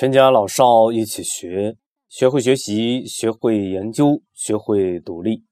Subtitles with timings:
[0.00, 1.76] 全家老少一起学，
[2.08, 5.42] 学会学习，学会研究，学会独立。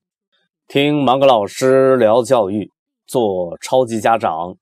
[0.68, 2.70] 听芒格老师聊教育，
[3.08, 4.56] 做超级家长，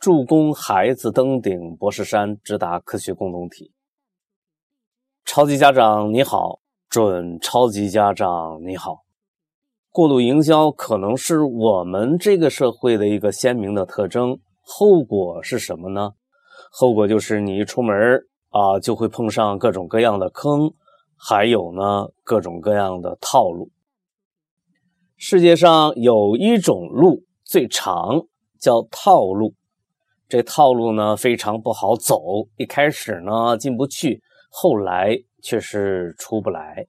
[0.00, 3.70] 助攻孩子登顶博士山，直达科学共同体。
[5.24, 6.58] 超级家长你好，
[6.88, 9.04] 准超级家长你好。
[9.90, 16.14] 过度营销可能是我们这个社会的一个鲜明的特征，后果是什么呢？
[16.70, 17.94] 后果就是你一出门
[18.50, 20.72] 啊，就会碰上各种各样的坑，
[21.16, 23.70] 还有呢各种各样的套路。
[25.16, 28.26] 世界上有一种路最长，
[28.60, 29.54] 叫套路。
[30.28, 36.86] 这套路呢非常不好走，一开始呢进不去，后来却是出不来。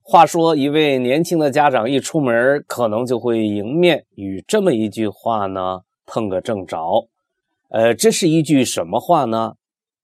[0.00, 7.08] 话说，一位年轻的家长一出门，可能就会迎面与这么一句话呢碰个正着。
[7.74, 9.54] 呃，这是一句什么话呢？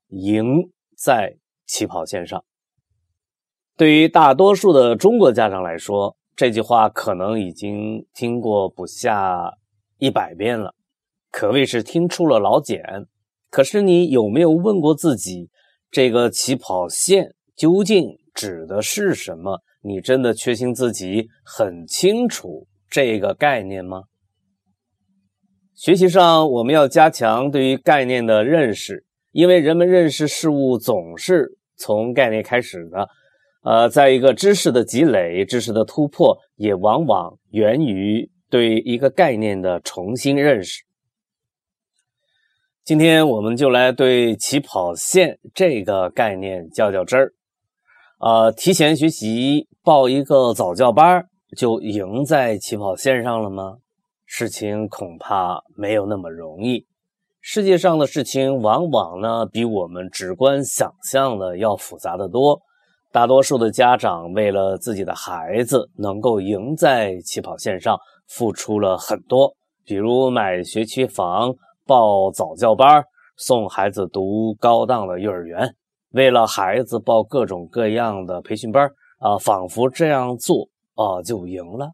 [0.09, 1.37] 赢在
[1.69, 2.45] 起跑线上。
[3.77, 9.53] 对于大多数的中国家长来说，这句话可能已经听过不下
[9.99, 10.75] 一百遍了，
[11.31, 12.83] 可谓是听出了老茧。
[13.51, 15.49] 可是，你有没有问过自己，
[15.93, 19.61] 这个起跑线究竟指的是什么？
[19.81, 24.03] 你真的确信自己很清楚这个概念吗？
[25.81, 33.09] 学习上我们要加强对于概念的认识，因为人们认识事物总是从概念开始的。
[33.63, 40.85] 呃，在一个知识的积累、知识的突破，也往往源于对一个概念的重新认识。
[42.85, 47.33] 今天我们就来对起跑线这个概念较较真儿。
[48.19, 51.25] 呃，提前学习报一个早教班
[51.57, 53.79] 就赢在起跑线上了吗？
[54.33, 56.87] 事情恐怕没有那么容易。
[57.41, 62.61] 世界上的事情往往呢比我们直观想象的要复杂的多。
[63.11, 67.99] 大多数的家长为了自己的孩子能够赢在起跑线上，
[68.29, 69.53] 付出了很多，
[69.85, 71.53] 比如买学区房、
[71.85, 73.03] 报早教班、
[73.37, 75.75] 送孩子读高档的幼儿园。
[76.13, 81.91] 为了孩子报各种各样的培训班啊，仿佛这样做啊就赢了。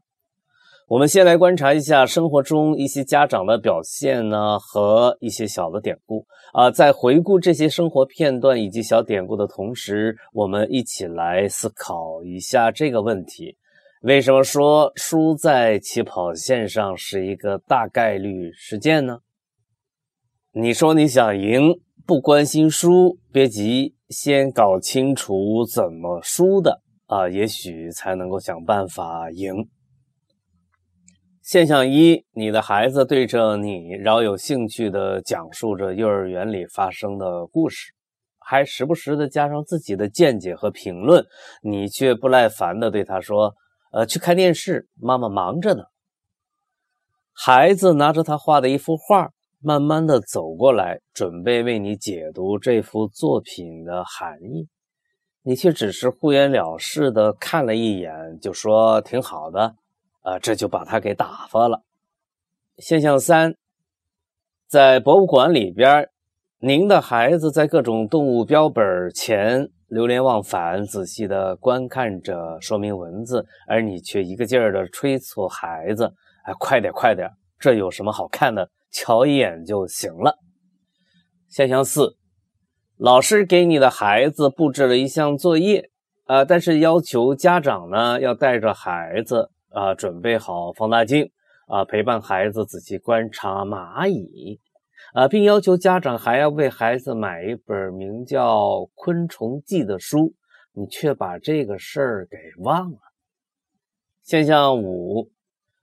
[0.88, 6.70] 我们先来观察一下生活中一些家长的表现呢，和一些小的典故啊。
[6.70, 13.56] 在回顾这些生活片段以及小典故的同时，我们一起来思考一下这个问题：
[14.02, 19.18] 为什么说输在起跑线上是一个大概率事件呢？
[20.52, 23.96] 你说你想赢，不关心输，别急。
[24.08, 29.66] 先搞清楚怎么输的啊，也许才能够想办法赢。
[31.46, 37.92] 现象一：你的孩子对着你饶有兴趣地讲述着幼儿园里发生的故事，
[38.40, 41.24] 还时不时地加上自己的见解和评论，
[41.62, 43.54] 你却不耐烦地对他说
[43.94, 45.84] ：“呃，去看电视，妈妈忙着呢。”
[47.32, 49.30] 孩子拿着他画的一幅画。
[49.60, 54.68] 慢慢的走过来，准备为你解读这幅作品的含义，
[55.42, 59.74] 你却只是敷衍了事的看了一眼，就说挺好的，
[60.26, 61.84] 啊，这就把他给打发了。
[62.78, 63.54] 现象三，
[64.66, 66.08] 在博物馆里边，
[66.58, 68.84] 您的孩子在各种动物标本
[69.14, 78.68] 前流连忘返，仔细的观看着说明文字，而你却一个劲儿的催促孩子，哎，快点快点，这有什么好看的？
[78.90, 80.40] 瞧一眼就行了。
[81.48, 82.16] 现象四，
[82.96, 85.88] 老师给你的孩子布置了一项作业，
[86.24, 91.30] 啊，但是要求家长呢要带着孩子啊，准备好放大镜
[91.66, 94.58] 啊，陪伴孩子仔细观察蚂蚁
[95.12, 98.58] 啊，并要求家长还要为孩子买一本名叫
[98.94, 100.32] 《昆虫记》的书，
[100.72, 102.98] 你却把这个事儿给忘了。
[104.22, 105.30] 现象五。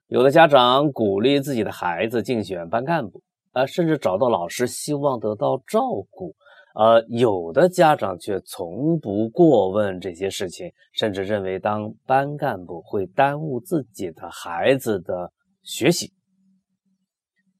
[0.08, 3.22] 有的家长鼓励自己的孩子竞选班干部，
[3.52, 6.36] 啊，甚至找到老师，希望得到照顾。
[6.74, 15.32] 呃，有的家长却从不过问这些事情，甚至认为当班干部会耽误自己的孩子的
[15.62, 16.12] 学习。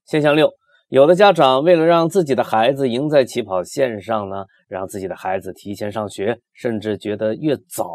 [0.06, 0.52] 现象六，
[0.90, 7.86] 有的家长为了让自己的孩子赢在起跑线上呢，让自己的孩子提前上学，甚至觉得越早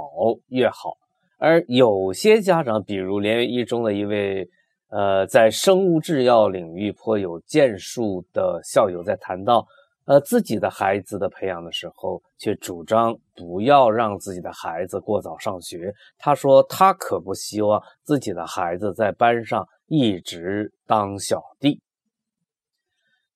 [0.49, 0.97] 越好。
[1.37, 4.49] 而有些家长，比如连云一中的一位，
[4.91, 9.67] 呃，在生物制药领域颇有建树的校友，在谈到，
[10.09, 15.93] 呃，自己的孩子的培养的时候，却主张不要让自己的孩子过早上学。
[16.17, 21.83] 他说，他可不希望自己的孩子在班上一直当小弟。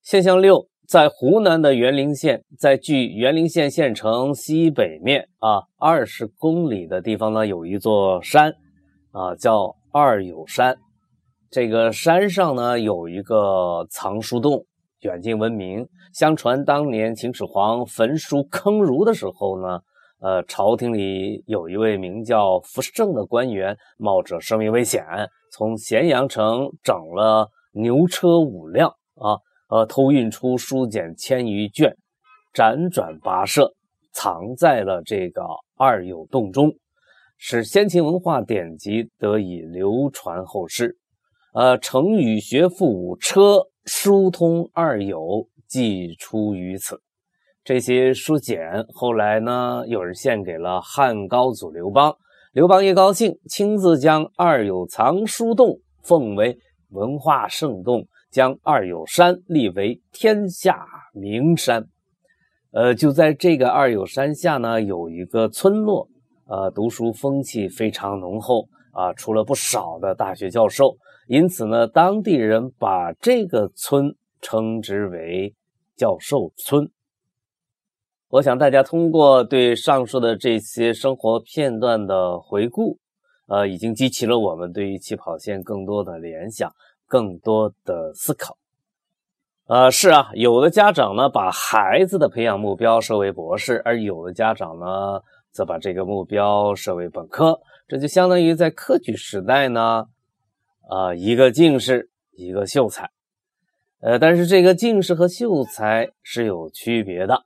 [0.01, 8.51] 现象六，在湖南的沅陵县，在距沅陵县县城西北面啊二十公里的地方呢，有一座山
[9.11, 10.79] 啊，叫二友山。
[11.51, 14.65] 这个山上呢，有一个藏书洞，
[15.01, 15.87] 远近闻名。
[16.13, 19.81] 相传当年秦始皇焚书坑儒的时候呢，
[20.21, 25.03] 呃，朝廷里有一位名叫福胜的官员，冒着生命危险，
[25.51, 29.39] 从咸阳城整了牛车五辆啊。
[29.69, 31.97] 呃，偷运出书简千余卷，
[32.53, 33.73] 辗转跋涉，
[34.13, 35.43] 藏在了这个
[35.79, 36.71] 二友洞中，
[37.39, 40.99] 使先秦文化典籍得以流传后世。
[41.55, 47.01] 呃，成语学富五车，书通二友，即出于此。
[47.65, 52.15] 这些书简后来呢，有人献给了汉高祖刘邦，
[52.53, 56.59] 刘邦一高兴，亲自将二友藏书洞奉为
[56.91, 58.07] 文化圣洞。
[58.33, 61.85] 将二友山立为天下名山，
[62.71, 66.09] 呃，就在这个二友山下呢，有一个村落，
[66.47, 70.97] 呃，读书风气非常浓厚啊，出了不少的大学教授，
[71.29, 75.55] 因此呢，当地人把这个村称之为
[75.97, 76.91] 教授村。
[78.29, 82.99] 我想大家通过对上述的这些生活片段的回顾，
[83.47, 86.73] 呃，已经激起了我们对于起跑线更多的联想。
[87.09, 88.57] 更多的思考，
[89.67, 100.07] 呃，是啊，有的家长呢把孩子的培养目标设为博士，而有的家长呢则把这个目标设为本科，这就相当于在科举时代呢，
[100.89, 103.11] 啊，一个进士，一个秀才，
[104.03, 107.45] 呃，但是这个进士和秀才是有区别的。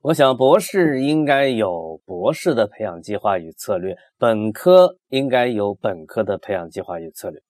[0.00, 7.40] 我想，博士应该有博士的培养计划与策略，本科应该有本科的培养计划与策略。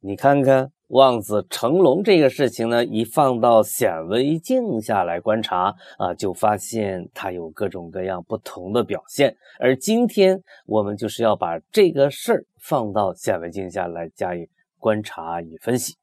[0.00, 9.36] 你看看望子成龙这个事情呢，一放到显微镜下来观察啊，就发现它有各种各样不同的表现。
[9.60, 14.48] 而今天我们就是要把这个事儿放到显微镜下来加以
[14.80, 15.94] 观察与分析。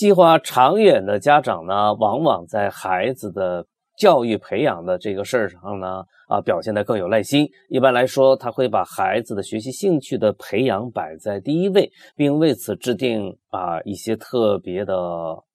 [0.00, 3.66] 计划长远的家长呢，往往在孩子的。
[3.98, 7.46] 教育培养的这个事儿上呢，啊，表现得更有耐心。
[7.68, 14.94] 一般来说，他会把孩子的学习兴趣的培养摆在第一位，并为此制定啊一些特别的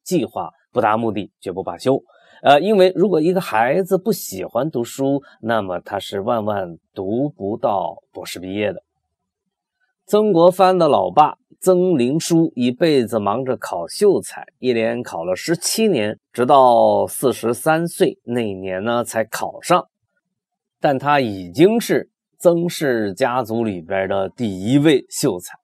[0.04, 2.00] 计划，不达目的绝不罢休。
[2.44, 8.85] 呃，因为如果一个孩子不喜欢读书，那么他是万万读不到博士毕业的。
[10.08, 11.38] 曾国藩的老爸。
[11.62, 19.88] 曾灵书一辈子忙着考秀才，一连考了十七年，直到四十三岁那年呢才考上。
[20.80, 25.56] 但他已经是曾氏家族里边的第一位秀才，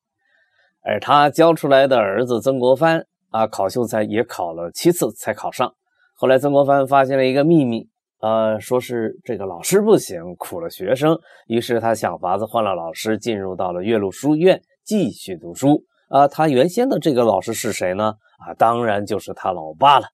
[0.83, 5.71] 而他教出来的儿子曾国藩啊，考秀才也考了七次才考上。
[6.15, 7.90] 后来曾国藩发现了一个秘密，
[8.21, 11.19] 呃，说是这个老师不行，苦了学生。
[11.47, 15.83] 于是他想法子换了老师，进入到了岳麓书院继续读书。
[16.09, 18.13] 啊，他原先的这个老师是谁呢？
[18.45, 20.05] 啊，当然就是他老爸了。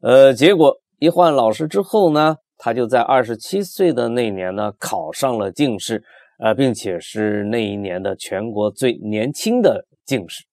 [0.00, 6.02] 呃，结果一换老师之后呢，他就在二十七岁的那年呢考上了进士，
[6.38, 10.44] 呃，并且是那一年的全国最年轻的进士。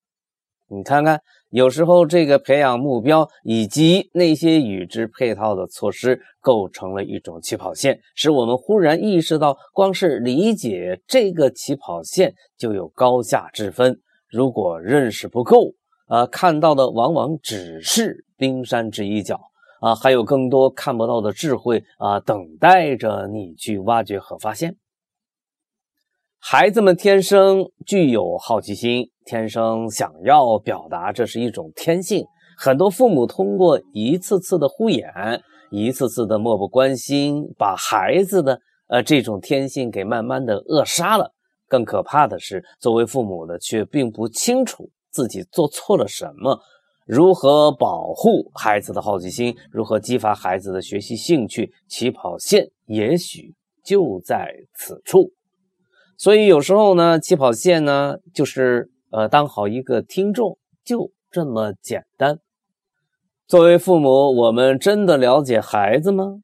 [0.75, 13.99] 你看看，有时候这个培养目标以及那些与之配套的措施，构成了一种起跑线，使我们忽然意识到，光是理解这个起跑线就有高下之分。
[14.29, 15.73] 如果认识不够，
[16.07, 19.39] 啊，看到的往往只是冰山之一角，
[19.79, 24.75] 啊，还有更多看不到的智慧啊，等待着你去挖掘和发现。
[26.39, 32.25] 孩子们天生具有好奇心，天生想要表达，这是一种天性。
[32.57, 41.31] 很多父母通过一次次的敷衍，一次次的漠不关心，把孩子的呃这种天性给慢慢的扼杀了。
[41.67, 46.59] 更可怕的是，作为父母的却并不清楚自己做错了什么，
[47.07, 55.31] 如何保护孩子的好奇心，如何激发孩子的学习兴趣，起跑线也许就在此处。
[56.15, 62.39] 所以有时候呢，起跑线呢，就是呃，当好一个听众，就这么简单。
[63.45, 66.41] 作为父母，我们真的了解孩子吗？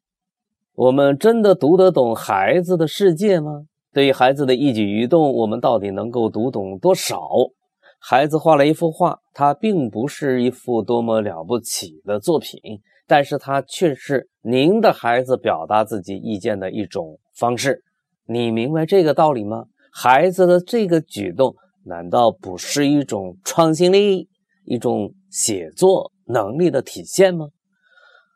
[0.75, 3.63] 我们真的读得懂孩子的世界吗？
[3.91, 7.27] 对于孩子的一举一动，我们到底能够读懂多少？
[7.97, 12.61] 孩子画了一幅画，它并不是一幅多么了不起的作品，
[13.07, 17.83] 但是它却是您的孩子表达自己意见的一种方式。
[18.27, 19.65] 你明白这个道理吗？
[19.91, 21.55] 孩子的这个举动，
[21.85, 24.27] 难道不是一种创新力、
[24.65, 27.47] 一种写作能力的体现吗？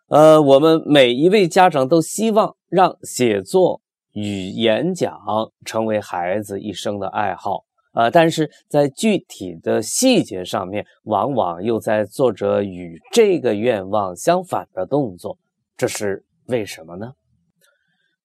[0.08, 3.82] 呃，我们每一位家长都希望让写作
[4.12, 5.18] 与演讲
[5.66, 7.64] 成为孩子一生的爱好。
[7.94, 15.38] 呃，但是在具体的细节上面，往往又在做着与这个愿望相反的动作，
[15.78, 17.14] 这是为什么呢？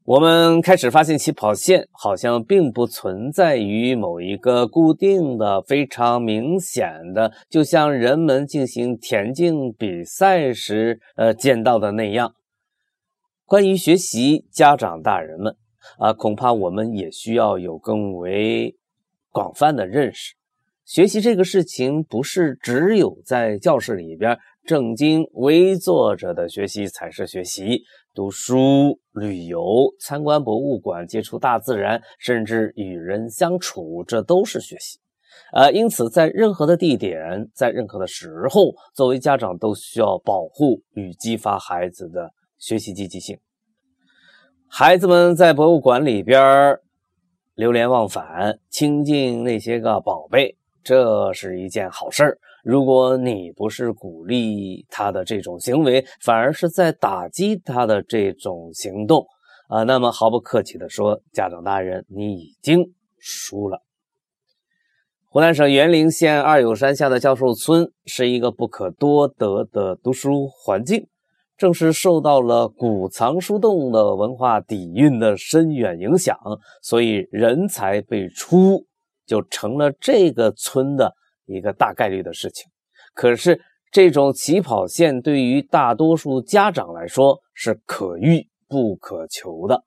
[0.08, 12.32] 我们开始发现起跑线好像并不存在于某一个固定的、非常明显的，就像人们进行田径比赛时呃见到的那样。
[13.44, 15.54] 关于学习，家长大人们
[15.98, 18.74] 啊，恐怕我们也需要有更为。
[19.30, 20.32] 广泛的认识，
[20.86, 27.82] 学习这个事情不是只有在教室里边正襟危坐着的学习才是学习。
[28.18, 34.98] 读书、旅游、参观博物馆、接触大自然，甚至与人相处，这都是学习。
[35.52, 43.38] 呃，因此，在任何的地点，在任何的时候，作为家长都需要保护与激发孩子的学习积极性。
[44.66, 46.76] 孩子们在博物馆里边。
[47.54, 52.38] 流连忘返，亲近那些个宝贝，这是一件好事儿。
[52.64, 59.26] 如果你不是鼓励他的这种行为，反而是在打击他的这种行动，
[59.68, 63.82] 啊，那么毫不客气地说，家长大人，你已经输了。
[65.30, 71.06] 湖南省沅陵县二友山下的教授村是一个不可多得的读书环境。
[71.58, 76.38] 正是受到了古藏书洞的文化底蕴的深远影响，
[76.80, 78.86] 所以人才辈出
[79.26, 81.12] 就成了这个村的
[81.48, 82.70] 一个大概率的事情。
[83.14, 89.82] 可是，这种起跑线对于大多数家长来说是可遇不可求的。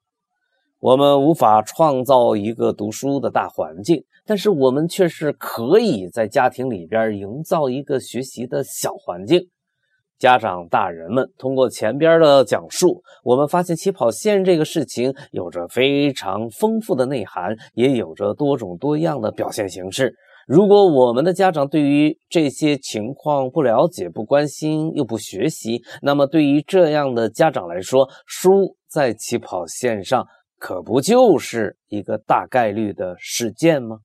[0.79, 9.47] 我们无法创造一个读书的大环境，但是我们却是可以在家庭里边营造一个学习的小环境。
[10.17, 20.15] 家长大人们通过前边的讲述，我们发现起跑线这个事情有着非常丰富的内涵，也有着多种多样的表现形式。
[20.47, 33.99] 如果我们的家长对于这些情况不了解、不关心又不学习，那么对于这样的家长来说，输在起跑线上可不就是一个大概率的事件吗？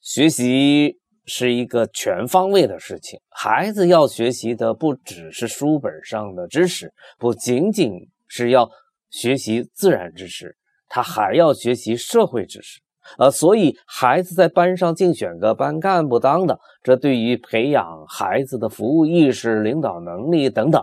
[0.00, 0.98] 学习。
[1.24, 3.20] 是一个全方位的事情。
[3.30, 7.92] 孩子要学习的不只是书本上的知识，不仅仅
[8.26, 8.68] 是要
[9.08, 10.56] 学习自然知识，
[10.88, 12.80] 他还要学习社会知识。
[13.18, 20.82] 呃，所以孩子在班上竞选个班干部当的，这对于培养孩子的服务意识、领导能力等等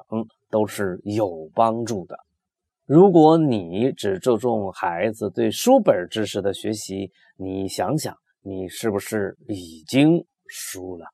[0.49, 2.17] 都是有帮助的。
[2.85, 8.15] 如果你只注重孩子对书本知识的学习，你想想。
[8.41, 11.05] 你是不是已经输了？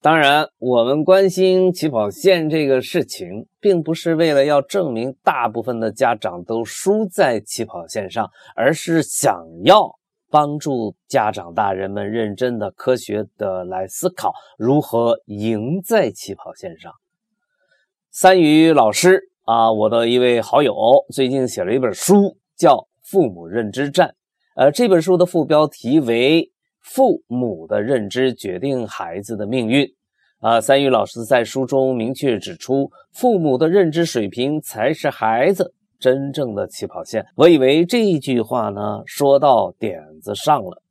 [0.00, 9.94] 当然，我们关心起跑线这个事情，并不是为了要证明大部分的家长都输在起跑线上，而是想要
[10.30, 16.92] 帮助家长大人们认真的、科学的来思考如何赢在起跑线上。
[18.10, 20.74] 三宇老师啊，我的一位好友，
[21.12, 24.08] 最近写了一本书，叫《父母认知战》。
[24.54, 26.42] 呃，这本书的副标题为
[26.80, 29.84] 《父母的认知决定孩子的命运》。
[30.38, 37.24] 啊，三宇老师在书中明确指出，父母的认知水平才是孩子真正的起跑线。
[37.36, 40.82] 我以为这一句话呢，说到点子上了。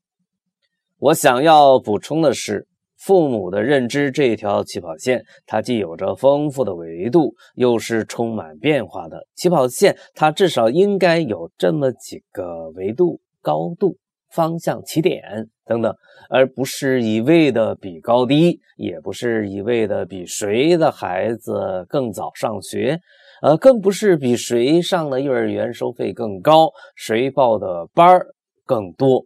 [1.00, 9.98] 我想要补充的是，父母的认知这条起跑线，它既有着丰富的维度，又是充满变化的起跑线。
[10.14, 13.20] 它至少应该有这么几个维度。
[13.42, 13.96] 高度、
[14.32, 15.96] 方向、起点等等，
[16.30, 23.00] 而不是一味的比高低，也不是一味的比谁的孩子更早上学，
[23.42, 29.26] 呃，更不是比谁上的幼儿园收费更高，谁报的班儿更多。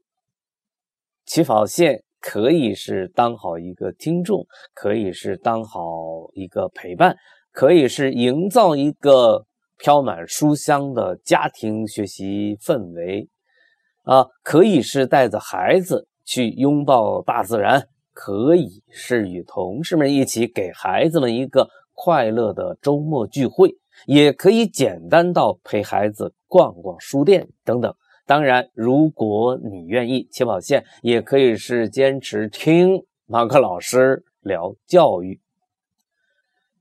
[1.26, 5.82] 起跑线可以是当好一个听众，可以是当好
[6.34, 7.16] 一个陪伴，
[7.52, 9.46] 可以是营造一个
[9.78, 13.30] 飘满书香的家庭学习氛围。
[14.04, 23.74] 啊，可以是带着孩子去拥抱大自然，可以是与同事们一起给孩子们一个快乐的周末聚会，
[24.06, 27.94] 也可以简单到陪孩子逛逛书店等等。
[28.26, 35.42] 当然，如果你愿意，起跑线也可以是坚持听马克老师聊教育。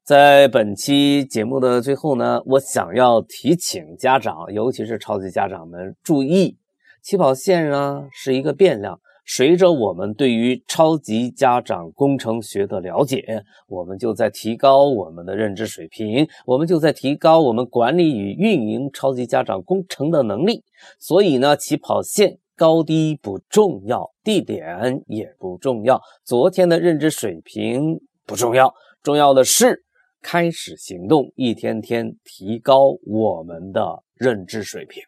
[0.04, 6.58] 在本期节目的最后呢，我想要提醒家长，尤其是超级家长们注意。
[7.02, 20.64] 起跑线呢是一个变量，随着我们对于超级家长工程学的了解，我们就在提高我们的认知水平，我们就在提高我们管理与运营超级家长工程的能力。
[20.98, 29.84] 所以呢，起跑线高低不重要，地点也不重要，昨天的认知水平不重要，重要的是
[30.20, 35.02] 开始行动，一天天提高我们的认知水平。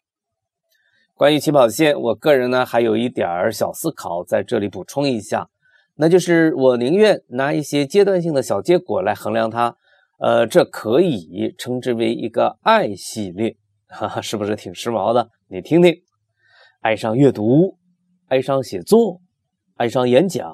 [1.17, 5.47] 关于起跑线，我个人呢还有一点儿小思考，在这里补充一下，
[5.95, 9.77] 那就是我宁愿拿一些阶段性的小结果来衡量它，
[10.19, 13.55] 呃，这可以称之为一个爱系列，
[13.87, 15.29] 哈哈，是不是挺时髦的？
[15.47, 15.95] 你听听，
[16.81, 17.77] 爱上阅读，
[18.27, 19.21] 爱上写作，
[19.77, 20.51] 爱上演讲，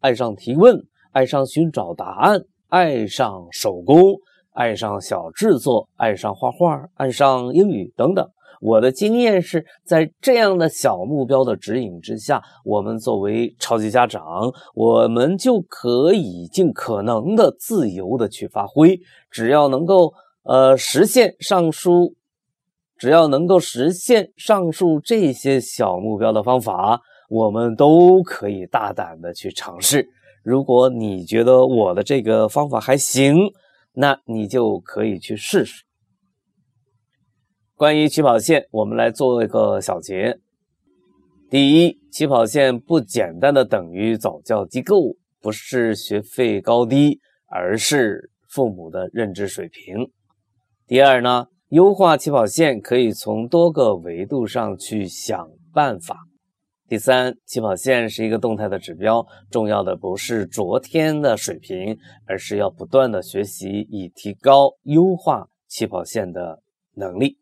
[0.00, 4.02] 爱上提问，爱上寻找答案，爱上手工，
[4.50, 8.28] 爱上小制作，爱上画画，爱上英语等等。
[8.62, 14.22] 我的经验是在这样的小目标的指引之下，我们作为超级家长，
[14.72, 19.00] 我们就可以尽可能的自由的去发挥。
[19.32, 20.12] 只要能够
[20.44, 22.14] 呃实现上述，
[22.96, 30.06] 只要能够实现上述这些小目标的方法，我们都可以大胆的去尝试。
[30.44, 33.36] 如果你觉得我的这个方法还行，
[33.94, 35.82] 那你就可以去试试。
[37.82, 40.38] 关于起跑线，我们来做一个小结。
[41.50, 50.08] 第一，起跑线不简单的等于早教机构，不是学费高低，而是父母的认知水平。
[50.86, 56.16] 第二呢，优化起跑线可以从多个维度上去想办法。
[56.86, 61.98] 第三，起跑线是一个动态的指标，重要的不是昨天的水平，
[62.28, 66.62] 而是要不断的学习，以提高优化起跑线的
[66.94, 67.41] 能力。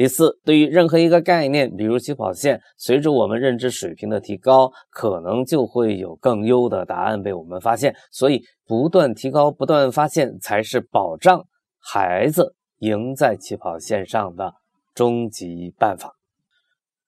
[0.00, 7.94] 第四，对于任何一个概念，比如起跑线，随着我们认知水平的提高，可能就会有更优的答案被我们发现。
[8.10, 11.44] 所以，不断提高、不断发现，才是保障
[11.78, 14.54] 孩子赢在起跑线上的
[14.94, 16.10] 终极办法。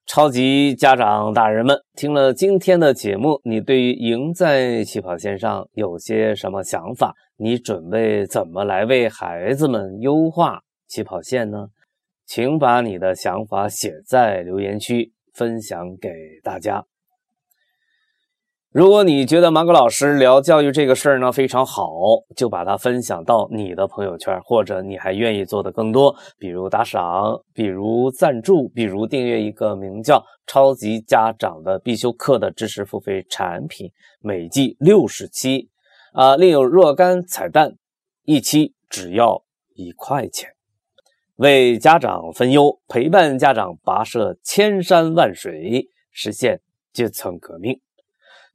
[0.05, 7.15] 超级家长大人们，听了今天的节目，你对于赢在起跑线上有些什么想法？
[7.37, 11.69] 你准备怎么来为孩子们优化起跑线呢？
[12.25, 16.09] 请把你的想法写在留言区，分享给
[16.43, 16.85] 大家。
[18.71, 21.91] 如果你觉得芒格老师聊教育这个事儿呢非常好，
[22.35, 35.69] 就把它分享到你的朋友圈，或者你还愿意做的更多，比如打赏，比如赞助，比如订阅一个名叫《超级家长的必修课》的知识付费产品，每季六十期，
[36.13, 37.75] 啊，另有若干彩蛋，
[38.23, 39.43] 一期只要
[39.75, 40.52] 一块钱。
[41.43, 46.61] 为家长分忧，陪伴家长跋涉千山万水，实现
[46.93, 47.81] 阶层革命。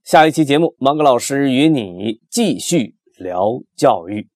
[0.05, 4.27] 下一期节目，芒格老师与你继续聊教育。